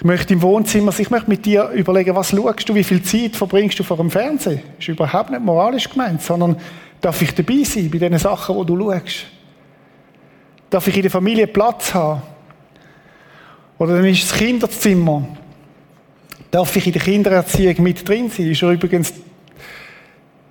[0.02, 3.36] Ich möchte im Wohnzimmer, ich möchte mit dir überlegen, was schaust du, wie viel Zeit
[3.36, 4.60] verbringst du vor dem Fernsehen?
[4.76, 6.56] Das ist überhaupt nicht moralisch gemeint, sondern
[7.00, 9.26] darf ich dabei sein bei den Sachen, wo du schaust?
[10.70, 12.20] Darf ich in der Familie Platz haben?
[13.78, 15.24] Oder dann ist das Kinderzimmer.
[16.50, 18.50] Darf ich in der Kindererziehung mit drin sein?
[18.50, 19.14] Ist übrigens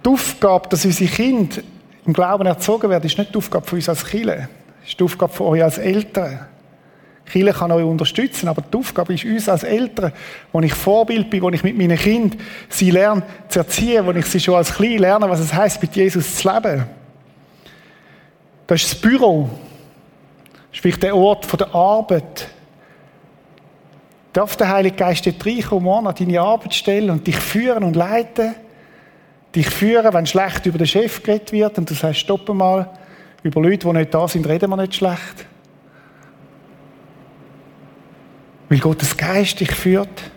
[0.05, 1.57] die Aufgabe, dass unsere Kinder
[2.05, 4.47] im Glauben erzogen werden, ist nicht die Aufgabe von uns als Kinder.
[4.79, 6.39] Das ist die Aufgabe von euch als Eltern.
[7.31, 10.11] Kirche kann euch unterstützen, aber die Aufgabe ist uns als Eltern,
[10.51, 12.39] wo ich Vorbild bin, wo ich mit meinen Kindern
[12.69, 15.95] sie lerne zu erziehen, wo ich sie schon als Klein lerne, was es heißt, mit
[15.95, 16.85] Jesus zu leben.
[18.67, 19.49] Das ist das Büro.
[20.53, 22.47] Das ist vielleicht der Ort der Arbeit.
[24.33, 28.55] Darf der Heilige Geist dort reinkommen, an deine Arbeitsstelle und dich führen und leiten?
[29.53, 32.89] Dich führen, wenn schlecht über den Chef geredet wird und du sagst, stopp mal,
[33.43, 35.45] über Leute, die nicht da sind, reden wir nicht schlecht.
[38.71, 40.31] Weil Gottes Geist dich führt.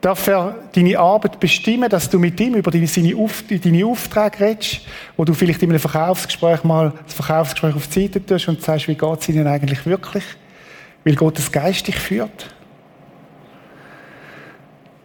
[0.00, 4.40] Darf er deine Arbeit bestimmen, dass du mit ihm über deine, seine Auf, deine Aufträge
[4.40, 4.80] redest,
[5.16, 8.88] wo du vielleicht in einem Verkaufsgespräch mal das Verkaufsgespräch auf die Seite tust und sagst,
[8.88, 10.24] wie geht es ihnen eigentlich wirklich?
[11.04, 12.52] Weil Gottes Geist dich führt.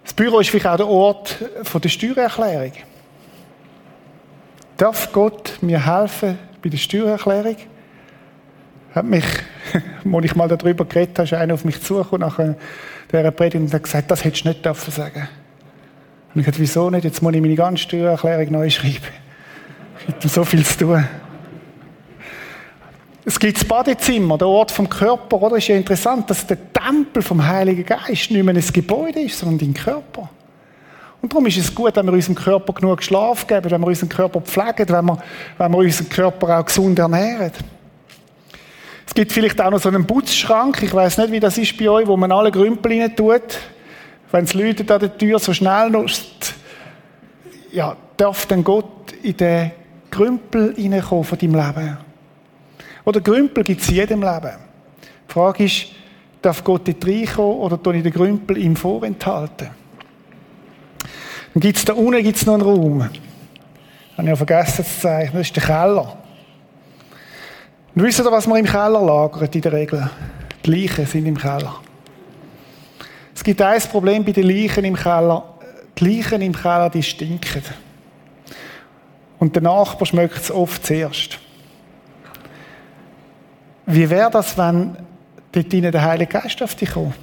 [0.03, 1.37] Das Büro ist vielleicht auch der Ort
[1.83, 2.73] der Steuererklärung.
[4.77, 7.57] Darf Gott mir helfen bei der Steuererklärung?
[8.95, 9.25] Hat mich,
[10.15, 12.39] als ich mal darüber geredet habe, ist einer auf mich zugekommen nach
[13.11, 15.27] dieser Predigt und hat gesagt, das hättest du nicht dürfen sagen.
[16.33, 17.03] Und ich habe wieso nicht?
[17.03, 18.97] Jetzt muss ich meine ganze Steuererklärung neu schreiben.
[20.07, 21.05] Ich habe so viel zu tun.
[23.25, 25.57] Es gibt das Badezimmer, der Ort vom Körper, oder?
[25.57, 29.59] Ist ja interessant, dass der Tempel vom Heiligen Geist nicht mehr ein Gebäude ist, sondern
[29.59, 30.29] dein Körper.
[31.21, 34.09] Und darum ist es gut, wenn wir unserem Körper genug Schlaf geben, wenn wir unseren
[34.09, 35.17] Körper pflegen, wenn wir,
[35.57, 37.51] wenn wir unseren Körper auch gesund ernähren.
[39.09, 41.89] Es gibt vielleicht auch noch so einen Putzschrank, ich weiß nicht, wie das ist bei
[41.89, 43.41] euch, wo man alle Grümpel rein tut.
[44.31, 46.05] Wenn es läutet an der Tür so schnell noch,
[47.71, 49.71] ja, darf dann Gott in den
[50.11, 51.97] Grümpel reinkommen von deinem Leben.
[53.03, 54.57] Oder Grümpel gibt es in jedem Leben.
[55.27, 55.87] Die Frage ist,
[56.43, 59.71] darf Gott dort reinkommen oder tue ich den Grümpel ihm vorenthalten?
[61.55, 63.01] Dann gibt es da unten gibt's noch einen Raum.
[63.01, 63.13] Habe
[64.21, 65.31] ich ja vergessen zu zeigen.
[65.33, 66.18] Das ist der Keller.
[67.95, 70.09] Und wisst ihr, was man im Keller lagert in der Regel?
[70.65, 71.75] Die Leichen sind im Keller.
[73.33, 75.43] Es gibt ein Problem bei den Leichen im Keller.
[75.97, 77.63] Die Leichen im Keller, die stinken.
[79.39, 81.39] Und der Nachbar schmeckt es oft zuerst.
[83.85, 84.95] Wie wäre das, wenn
[85.51, 87.15] dort der Heilige Geist auf dich kommt?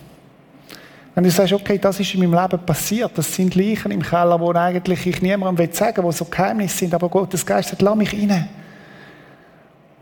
[1.14, 4.38] Wenn du sagst, okay, das ist in meinem Leben passiert, das sind Leichen im Keller,
[4.40, 7.96] wo eigentlich ich niemandem sagen will, wo so Geheimnisse sind, aber Gottes Geist sagt, lass
[7.96, 8.48] mich rein.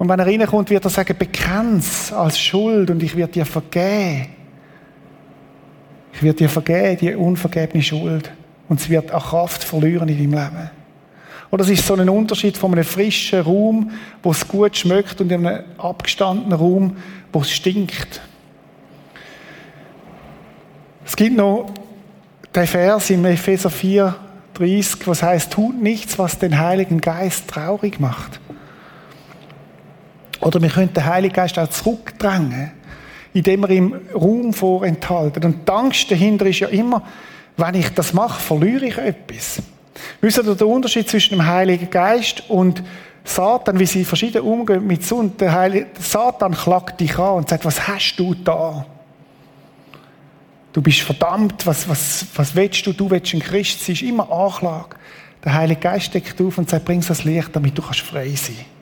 [0.04, 4.26] Und wenn er reinkommt, wird er sagen, bekenn's als Schuld und ich werde dir vergeben.
[6.12, 8.30] Ich werde dir vergeben, die unvergebene Schuld.
[8.68, 10.70] Und sie wird auch Kraft verlieren in deinem Leben.
[11.50, 15.32] Oder es ist so ein Unterschied von einem frischen Raum, wo es gut schmeckt, und
[15.32, 16.98] in einem abgestandenen Raum,
[17.32, 18.20] wo es stinkt.
[21.06, 21.72] Es gibt noch
[22.54, 24.14] den Vers in Epheser 4,
[24.52, 28.38] 30, was heißt, tut nichts, was den Heiligen Geist traurig macht.
[30.44, 32.70] Oder wir können den Heiligen Geist auch zurückdrängen,
[33.32, 35.42] indem wir ihm Raum vorenthalten.
[35.42, 37.02] Und die Angst dahinter ist ja immer,
[37.56, 39.62] wenn ich das mache, verliere ich etwas.
[40.20, 42.82] Wisst ihr den Unterschied zwischen dem Heiligen Geist und
[43.24, 45.40] Satan, wie sie verschieden umgehen mit Sund?
[45.40, 48.84] Der Heilige, Satan klagt dich an und sagt, was hast du da?
[50.74, 52.92] Du bist verdammt, was, was, was willst du?
[52.92, 53.94] Du willst ein Christ sein.
[53.94, 54.96] Ist immer Anklage.
[55.42, 58.73] Der Heilige Geist deckt auf und sagt, bring das Licht, damit du frei sein kannst.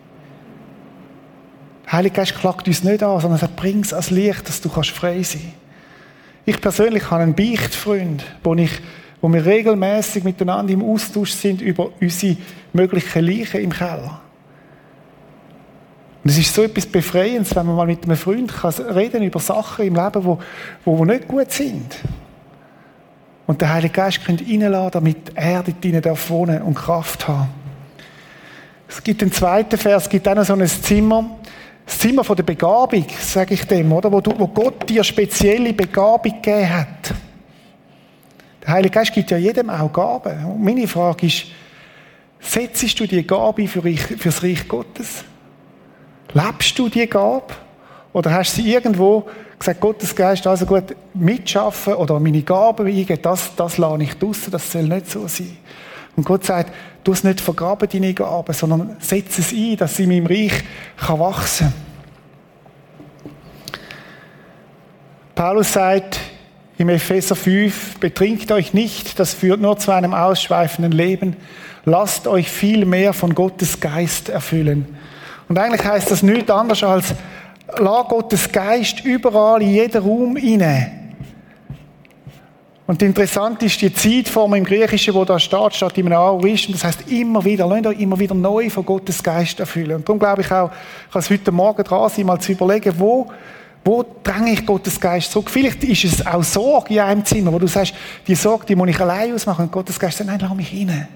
[1.92, 4.70] Heilige Geist klagt uns nicht an, sondern er sagt, bring es ans Licht, dass du
[4.70, 5.52] kannst frei sein
[6.46, 8.70] Ich persönlich habe einen Beichtfreund, wo, ich,
[9.20, 12.38] wo wir regelmäßig miteinander im Austausch sind über unsere
[12.72, 14.22] möglichen Leichen im Keller.
[16.24, 19.40] Und es ist so etwas Befreiendes, wenn man mal mit einem Freund kann reden über
[19.40, 20.38] Sachen im Leben, wo,
[20.84, 21.98] wo, wo nicht gut sind.
[23.46, 27.50] Und der Heilige Geist könnt reinladen, damit er dort drinnen darf wohnen und Kraft haben.
[28.88, 31.38] Es gibt einen zweiten Vers, es gibt auch noch so ein Zimmer,
[31.84, 34.10] das Zimmer von der Begabung, sage ich dem, oder?
[34.10, 37.14] Wo, du, wo Gott dir spezielle Begabung gegeben hat.
[38.62, 40.44] Der Heilige Geist gibt ja jedem auch Gaben.
[40.44, 41.46] Und meine Frage ist,
[42.40, 45.24] setzt du die Gabe für, für das Reich Gottes?
[46.32, 47.54] Lebst du die Gabe?
[48.12, 49.26] Oder hast du sie irgendwo
[49.58, 54.50] gesagt, Gottes Geist, also gut, mitschaffen oder meine Gaben eingeben, das, das lasse ich draussen,
[54.50, 55.56] das soll nicht so sein.
[56.16, 56.72] Und Gott sagt,
[57.04, 60.62] du es nicht vergraben, deine Gaben, sondern setze es ein, dass sie in meinem Reich
[60.96, 61.82] kann wachsen kann.
[65.34, 66.20] Paulus sagt
[66.76, 71.36] im Epheser 5, betrinkt euch nicht, das führt nur zu einem ausschweifenden Leben.
[71.84, 74.96] Lasst euch viel mehr von Gottes Geist erfüllen.
[75.48, 77.14] Und eigentlich heißt das nichts anderes als,
[77.78, 81.01] lass Gottes Geist überall in jeden Raum hinein.
[82.92, 86.74] Und interessant ist die Zeitform im Griechischen, wo da steht, statt in einem Aoristen.
[86.74, 89.96] Das heißt immer wieder, lasst euch immer wieder neu von Gottes Geist erfüllen.
[89.96, 90.70] Und darum glaube ich auch,
[91.06, 93.28] ich kann es heute Morgen dran sein, mal zu überlegen, wo,
[93.82, 95.48] wo dränge ich Gottes Geist zurück?
[95.48, 97.94] Vielleicht ist es auch Sorge in einem Zimmer, wo du sagst,
[98.26, 99.62] die Sorge, die muss ich allein ausmachen.
[99.62, 101.08] Und Gottes Geist sagt, nein, lass mich hinein.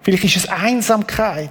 [0.00, 1.50] Vielleicht ist es Einsamkeit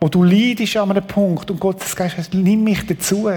[0.00, 3.28] wo du leidest an einem Punkt und Gottes Geist sagt, nimm mich dazu.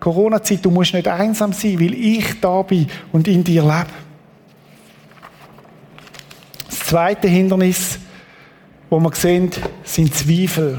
[0.00, 3.86] Corona-Zeit, du musst nicht einsam sein, weil ich da bin und in dir lebe.
[6.66, 7.98] Das zweite Hindernis,
[8.88, 9.50] wo wir sehen,
[9.84, 10.78] sind Zweifel.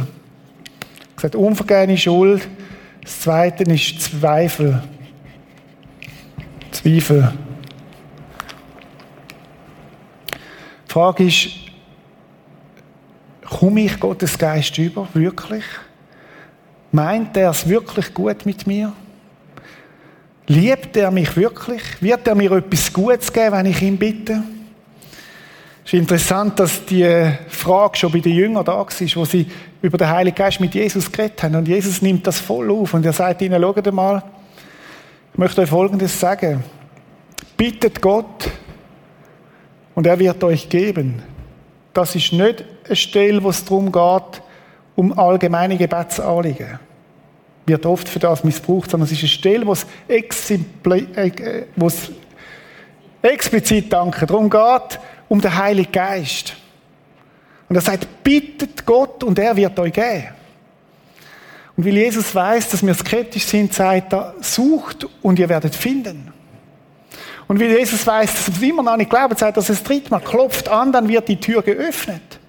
[1.09, 2.47] Ich gesagt, unvergehene Schuld.
[3.03, 4.83] Das zweite ist Zweifel.
[6.71, 7.33] Zweifel.
[10.87, 11.61] Die Frage ist,
[13.51, 15.07] Komme ich Gottes Geist über?
[15.13, 15.65] Wirklich?
[16.91, 18.93] Meint er es wirklich gut mit mir?
[20.51, 21.81] Liebt er mich wirklich?
[22.01, 24.43] Wird er mir etwas Gutes geben, wenn ich ihn bitte?
[25.85, 29.47] Es ist interessant, dass die Frage schon bei den Jüngern da war, wo sie
[29.81, 31.55] über den Heiligen Geist mit Jesus geredet haben.
[31.55, 34.21] Und Jesus nimmt das voll auf und er sagt ihnen, schaut mal,
[35.31, 36.65] ich möchte euch Folgendes sagen.
[37.55, 38.49] Bittet Gott
[39.95, 41.23] und er wird euch geben.
[41.93, 44.41] Das ist nicht eine Stelle, wo es darum geht,
[44.97, 46.90] um allgemeine Gebetsanliegen.
[47.71, 52.11] Wird oft für das missbraucht, sondern es ist eine Stelle, wo es, äh, wo es
[53.21, 56.57] explizit danke, darum geht, um den Heiligen Geist.
[57.69, 60.27] Und er sagt, bittet Gott und er wird euch geben.
[61.77, 66.33] Und weil Jesus weiß, dass wir skeptisch sind, sagt er, sucht und ihr werdet finden.
[67.47, 70.19] Und weil Jesus weiß, dass wir immer noch nicht glauben, sagt er, dass es drittmal
[70.19, 72.40] klopft an, dann wird die Tür geöffnet.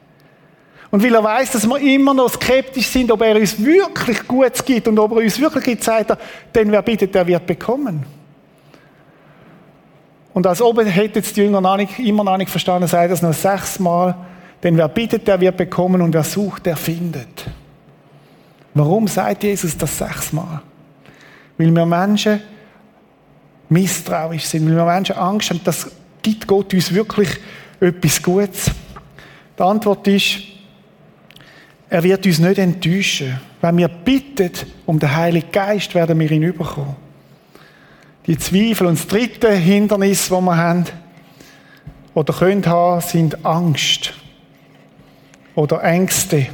[0.92, 4.62] Und weil er weiß, dass wir immer noch skeptisch sind, ob er uns wirklich Gutes
[4.62, 6.18] gibt und ob er uns wirklich gibt, sagt er,
[6.54, 8.04] denn wer bittet, der wird bekommen.
[10.34, 13.22] Und als ob hätte jetzt die Jünger noch nicht, immer noch nicht verstanden, sagt das
[13.22, 14.14] noch sechsmal,
[14.62, 17.46] denn wer bittet, der wird bekommen und wer sucht, der findet.
[18.74, 20.60] Warum sagt Jesus das sechsmal?
[21.56, 22.40] Weil wir Menschen
[23.70, 25.90] misstrauisch sind, weil wir Menschen Angst haben, dass
[26.22, 27.28] gibt Gott uns wirklich
[27.80, 28.70] etwas Gutes.
[29.58, 30.51] Die Antwort ist,
[31.92, 33.38] er wird uns nicht enttäuschen.
[33.60, 34.50] Wenn wir bitten
[34.86, 36.96] um den Heiligen Geist, werden wir ihn überkommen.
[38.26, 40.86] Die Zweifel und das dritte Hindernis, das wir haben,
[42.14, 44.14] oder können haben, sind Angst
[45.54, 46.46] oder Ängste.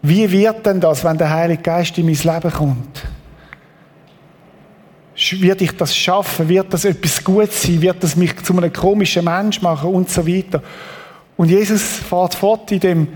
[0.00, 3.02] Wie wird denn das, wenn der Heilige Geist in mein Leben kommt?
[5.32, 6.48] Wird ich das schaffen?
[6.48, 7.82] Wird das etwas Gutes sein?
[7.82, 9.90] Wird das mich zu einem komischen Mensch machen?
[9.90, 10.62] Und so weiter.
[11.36, 13.08] Und Jesus fährt fort in dem,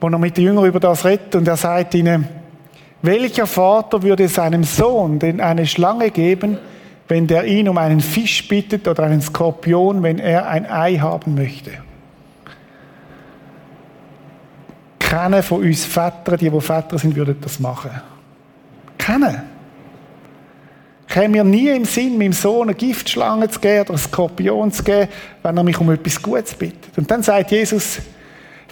[0.00, 2.28] wo er mit den Jüngern über das redet und er sagt ihnen,
[3.02, 6.58] welcher Vater würde seinem Sohn denn eine Schlange geben,
[7.08, 11.34] wenn der ihn um einen Fisch bittet oder einen Skorpion, wenn er ein Ei haben
[11.34, 11.72] möchte?
[14.98, 17.90] Keiner von uns Vätern, die wo Väter sind, würde das machen.
[18.98, 19.44] Keiner
[21.16, 24.84] käme mir nie im Sinn, meinem Sohn eine Giftschlange zu geben oder einen Skorpion zu
[24.84, 25.08] geben,
[25.42, 26.98] wenn er mich um etwas Gutes bittet.
[26.98, 28.00] Und dann sagt Jesus,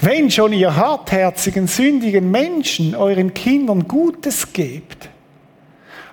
[0.03, 5.09] wenn schon ihr hartherzigen, sündigen Menschen euren Kindern Gutes gebt,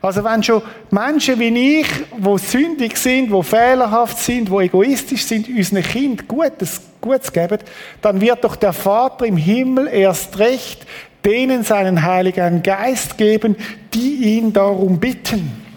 [0.01, 5.49] also wenn schon Menschen wie ich, wo sündig sind, wo fehlerhaft sind, wo egoistisch sind,
[5.49, 7.57] unseren Kind Gutes, Gutes geben,
[8.01, 10.87] dann wird doch der Vater im Himmel erst recht
[11.25, 13.57] denen seinen Heiligen Geist geben,
[13.93, 15.70] die ihn darum bitten.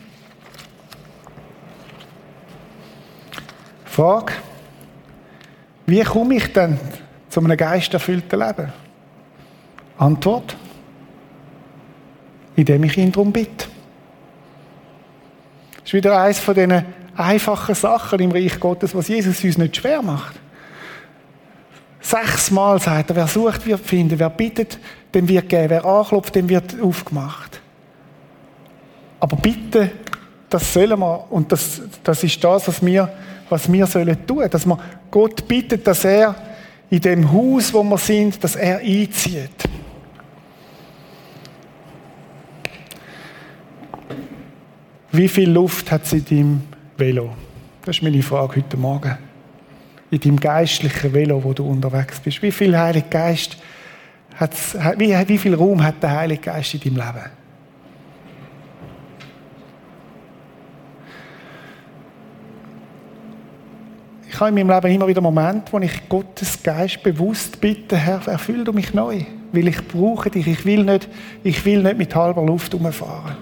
[3.94, 4.32] Frage,
[5.86, 6.78] wie komme ich denn
[7.28, 8.72] zu einem geisterfüllten Leben?
[9.98, 10.56] Antwort,
[12.56, 13.68] indem ich ihn darum bitte.
[15.74, 16.84] Das ist wieder eines von diesen
[17.16, 20.34] einfachen Sachen im Reich Gottes, was Jesus uns nicht schwer macht.
[22.00, 24.78] Sechsmal sagt er, wer sucht, wird finden, wer bittet,
[25.14, 27.60] dem wird geben, wer anklopft, dem wird aufgemacht.
[29.20, 29.92] Aber bitte,
[30.54, 33.12] das sollen wir, und das, das ist das, was wir,
[33.48, 34.78] was wir sollen tun, dass wir
[35.10, 36.36] Gott bittet, dass er
[36.88, 39.68] in dem Haus, wo wir sind, dass er einzieht.
[45.10, 46.62] Wie viel Luft hat es in deinem
[46.96, 47.34] Velo?
[47.84, 49.18] Das ist meine Frage heute Morgen.
[50.12, 52.40] In deinem geistlichen Velo, wo du unterwegs bist.
[52.42, 53.56] Wie viel Heiliger Geist
[54.36, 57.43] hat's, wie, wie viel Raum hat der Heilige Geist in deinem Leben?
[64.34, 68.20] Ich habe in meinem Leben immer wieder Momente, wo ich Gottes Geist bewusst bitte, Herr,
[68.26, 69.20] erfüll du mich neu.
[69.52, 70.48] Weil ich brauche dich.
[70.48, 71.08] Ich will nicht,
[71.44, 73.36] ich will nicht mit halber Luft umfahren.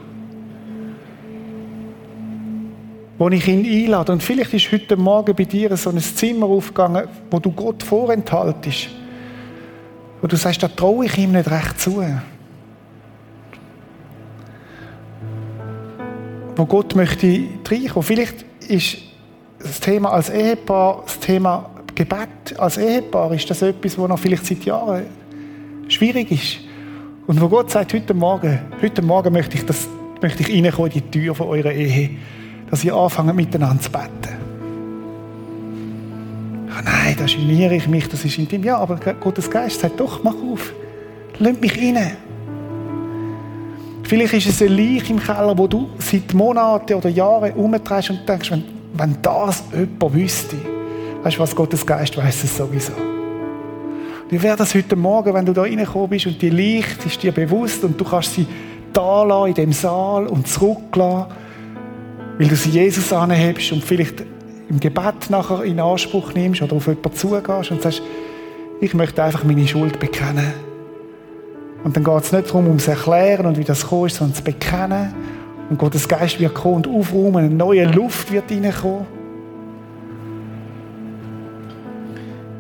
[3.16, 4.12] Wo ich ihn einlade.
[4.12, 8.90] Und vielleicht ist heute Morgen bei dir so ein Zimmer aufgegangen, wo du Gott vorenthaltest.
[10.20, 12.04] Wo du sagst, da traue ich ihm nicht recht zu.
[16.54, 18.02] Wo Gott möchte reinkommen.
[18.02, 19.11] Vielleicht ist
[19.62, 24.46] das Thema als Ehepaar, das Thema Gebet als Ehepaar, ist das etwas, wo noch vielleicht
[24.46, 25.04] seit Jahren
[25.88, 26.58] schwierig ist.
[27.26, 29.88] Und wo Gott sagt, heute Morgen, heute Morgen möchte ich, das,
[30.20, 32.10] möchte ich reinkommen in die Tür von eurer Ehe,
[32.70, 34.42] dass ihr anfangt miteinander zu beten.
[36.74, 38.64] Ah, nein, da geniere ich mich, das ist intim.
[38.64, 40.72] Ja, aber Gottes Geist sagt, doch, mach auf.
[41.38, 42.16] Lass mich rein.
[44.04, 48.28] Vielleicht ist es ein Leich im Keller, wo du seit Monaten oder Jahren umdrehst und
[48.28, 48.64] denkst, wenn
[48.94, 50.56] wenn das jemand wüsste,
[51.22, 52.92] weißt du was, Gottes Geist weiß es sowieso.
[54.28, 57.32] Wie wäre das heute Morgen, wenn du da reingekommen bist und die Licht ist dir
[57.32, 58.46] bewusst und du kannst sie
[58.92, 61.26] da in dem Saal und zurücklassen,
[62.38, 64.24] weil du sie Jesus anhebst und vielleicht
[64.68, 68.02] im Gebet nachher in Anspruch nimmst oder auf jemanden zugehst und sagst,
[68.80, 70.52] ich möchte einfach meine Schuld bekennen.
[71.84, 75.14] Und dann geht es nicht darum, ums Erklären und wie das kommt, sondern zu bekennen
[75.72, 79.06] und Gottes Geist wird kommen und aufräumen, eine neue Luft wird reinkommen.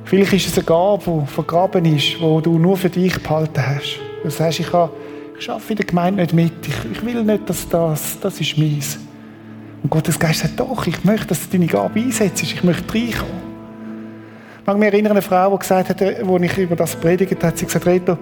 [0.06, 3.98] Vielleicht ist es eine Gabe, die vergraben ist, wo du nur für dich behalten hast.
[4.22, 4.92] Du sagst, ich, habe,
[5.38, 8.56] ich arbeite in der Gemeinde nicht mit, ich, ich will nicht, dass das, das ist
[8.56, 8.98] meins.
[9.82, 13.42] Und Gottes Geist sagt, doch, ich möchte, dass du deine Gabe einsetzt, ich möchte reinkommen.
[14.60, 17.58] Ich mag mich erinnern, eine Frau, die gesagt hat, als ich über das predigt hat,
[17.58, 18.16] sie gesagt, Reto,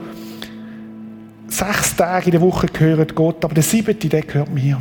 [1.53, 4.81] sechs Tage in der Woche gehören Gott, aber der siebte, der gehört mir.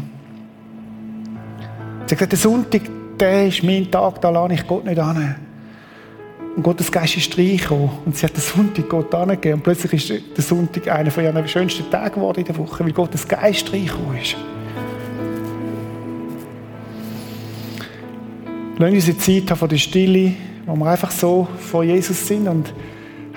[2.06, 2.82] Sie hat gesagt, der Sonntag,
[3.20, 5.36] der ist mein Tag, da lade ich Gott nicht an.
[6.56, 9.56] Und Gottes Geist ist reingekommen und sie hat den Sonntag Gott angegeben.
[9.56, 12.92] Und plötzlich ist der Sonntag einer von ihren schönsten Tagen geworden in der Woche, weil
[12.92, 14.36] Gottes Geist reingekommen ist.
[18.78, 20.34] Lassen uns eine Zeit haben von der Stille,
[20.66, 22.74] wo wir einfach so vor Jesus sind und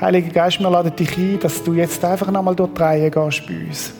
[0.03, 3.67] Heiliger Geist, wir laden dich ein, dass du jetzt einfach nochmal dort die gehst bei
[3.69, 3.93] uns.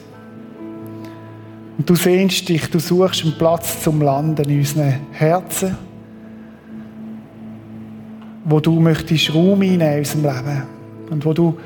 [1.77, 5.77] Und du sehnst dich, du suchst einen Platz zum Landen in unseren Herzen,
[8.43, 10.63] wo du möchtest Raum einnehmen in unserem Leben.
[11.09, 11.57] Und wo du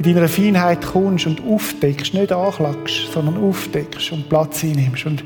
[0.00, 5.06] in deiner Feinheit kommst und aufdeckst, nicht anklagst, sondern aufdeckst und Platz einnimmst.
[5.06, 5.24] Und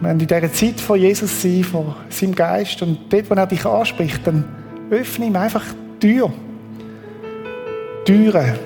[0.00, 3.46] wenn du in dieser Zeit von Jesus sein, von seinem Geist und dort, wo er
[3.46, 4.44] dich anspricht, dann
[4.90, 5.62] öffne ihm einfach
[6.00, 6.30] dyr.
[8.06, 8.60] Dyret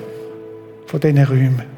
[0.85, 1.74] for denne rym.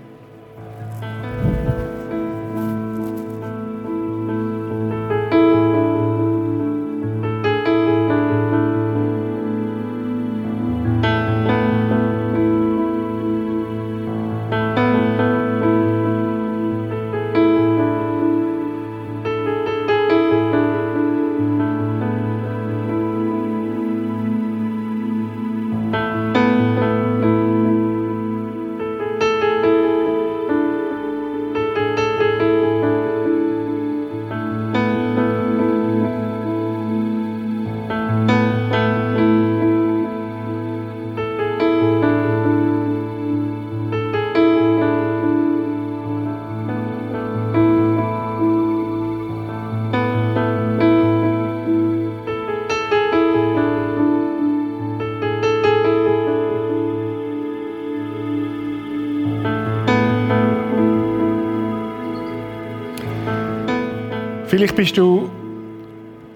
[64.67, 65.29] Vielleicht bist du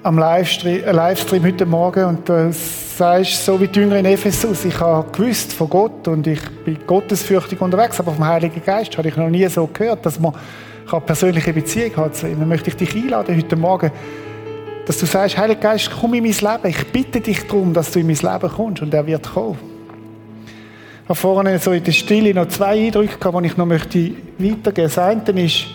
[0.04, 4.64] am Livestream, äh, Livestream heute Morgen und du sagst, so wie die Jünger in Ephesus,
[4.64, 9.10] ich habe gewusst von Gott und ich bin gottesfürchtig unterwegs, aber vom Heiligen Geist habe
[9.10, 10.34] ich noch nie so gehört, dass man
[10.90, 12.28] eine persönliche Beziehung hat zu.
[12.28, 13.92] Dann möchte ich dich einladen heute Morgen,
[14.86, 16.68] dass du sagst, Heiliger Geist, komm in mein Leben.
[16.70, 19.58] Ich bitte dich darum, dass du in mein Leben kommst und er wird kommen.
[21.04, 24.00] Ich habe vorhin so in der Stille noch zwei Eindrücke gehabt, die ich noch möchte
[24.00, 24.82] weitergeben möchte.
[24.84, 25.66] Das eine ist,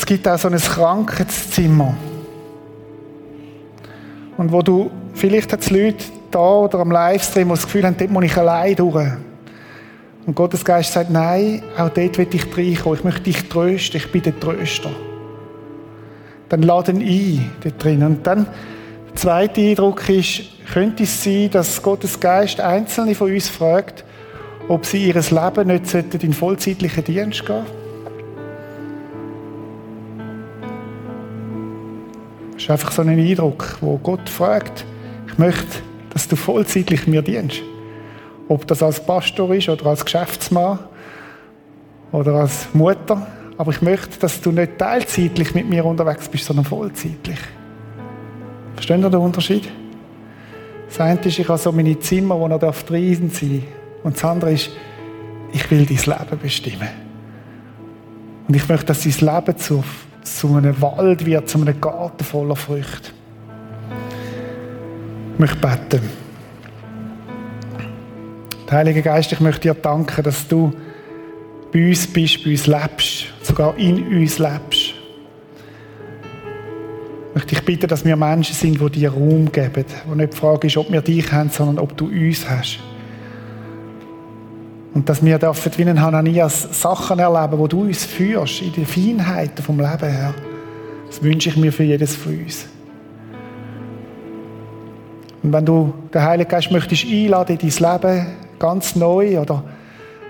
[0.00, 1.94] es gibt auch so ein Krankheitszimmer.
[4.38, 7.96] Und wo du, vielleicht hat es Leute da oder am Livestream, die das Gefühl haben,
[7.98, 9.10] dort muss ich allein durch.
[10.24, 12.98] Und Gottes Geist sagt, nein, auch dort will ich reinkommen.
[12.98, 14.90] Ich möchte dich trösten, ich bin der Tröster.
[16.48, 18.02] Dann laden ein dort drin.
[18.02, 18.46] Und dann,
[19.10, 24.04] der zweite Eindruck ist, könnte es sein, dass Gottes Geist Einzelne von uns fragt,
[24.66, 27.79] ob sie ihr Leben nicht in vollzeitlichen Dienst gehen sollten?
[32.70, 34.84] Ist einfach so ein Eindruck, wo Gott fragt,
[35.26, 37.62] ich möchte, dass du vollzeitlich mir dienst.
[38.48, 40.78] Ob das als Pastor ist oder als Geschäftsmann
[42.12, 43.26] oder als Mutter.
[43.58, 47.38] Aber ich möchte, dass du nicht teilzeitlich mit mir unterwegs bist, sondern vollzeitlich.
[48.74, 49.68] Verstehen ihr den Unterschied?
[50.88, 54.04] Das eine ist, ich habe so meine Zimmer, wo er drin sein darf.
[54.04, 54.70] Und das andere ist,
[55.52, 56.88] ich will dein Leben bestimmen.
[58.46, 59.82] Und ich möchte, dass dein Leben zu
[60.22, 63.10] zu einem Wald wird, zu einem Garten voller Früchte.
[65.34, 66.00] Ich möchte beten.
[68.68, 70.72] Der Heilige Geist, ich möchte dir danken, dass du
[71.72, 74.94] bei uns bist, bei uns lebst, sogar in uns lebst.
[77.28, 80.36] Ich möchte dich bitten, dass wir Menschen sind, die dir Raum geben, wo nicht die
[80.36, 82.80] Frage ist, ob wir dich haben, sondern ob du uns hast.
[84.92, 88.86] Und dass wir dürfen wie ein Hananias Sachen erleben, wo du uns führst, in den
[88.86, 90.34] Feinheiten vom Leben her.
[91.06, 92.66] Das wünsche ich mir für jedes von uns.
[95.42, 98.26] Und wenn du den Heiligen Geist möchtest einladen in dein Leben,
[98.58, 99.64] ganz neu oder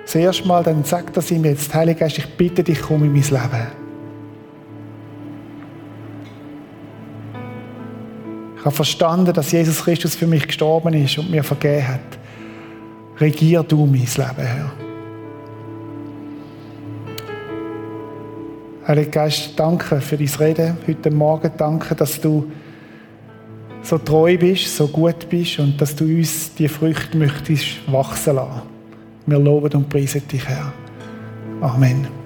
[0.05, 1.75] das erste Mal, dann sag das ihm jetzt.
[1.75, 3.67] Heiliger Geist, ich bitte dich, komm in mein Leben.
[8.59, 12.20] Ich habe verstanden, dass Jesus Christus für mich gestorben ist und mir vergeben hat.
[13.21, 14.73] Regier du mein Leben, Herr.
[18.89, 21.51] Heiliger Geist, danke für dein Reden heute Morgen.
[21.57, 22.51] Danke, dass du
[23.83, 28.63] so treu bist, so gut bist und dass du uns die Früchte möchtest wachsen lassen.
[29.27, 30.73] Wir loben und preisen dich, Herr.
[31.61, 32.20] Amen.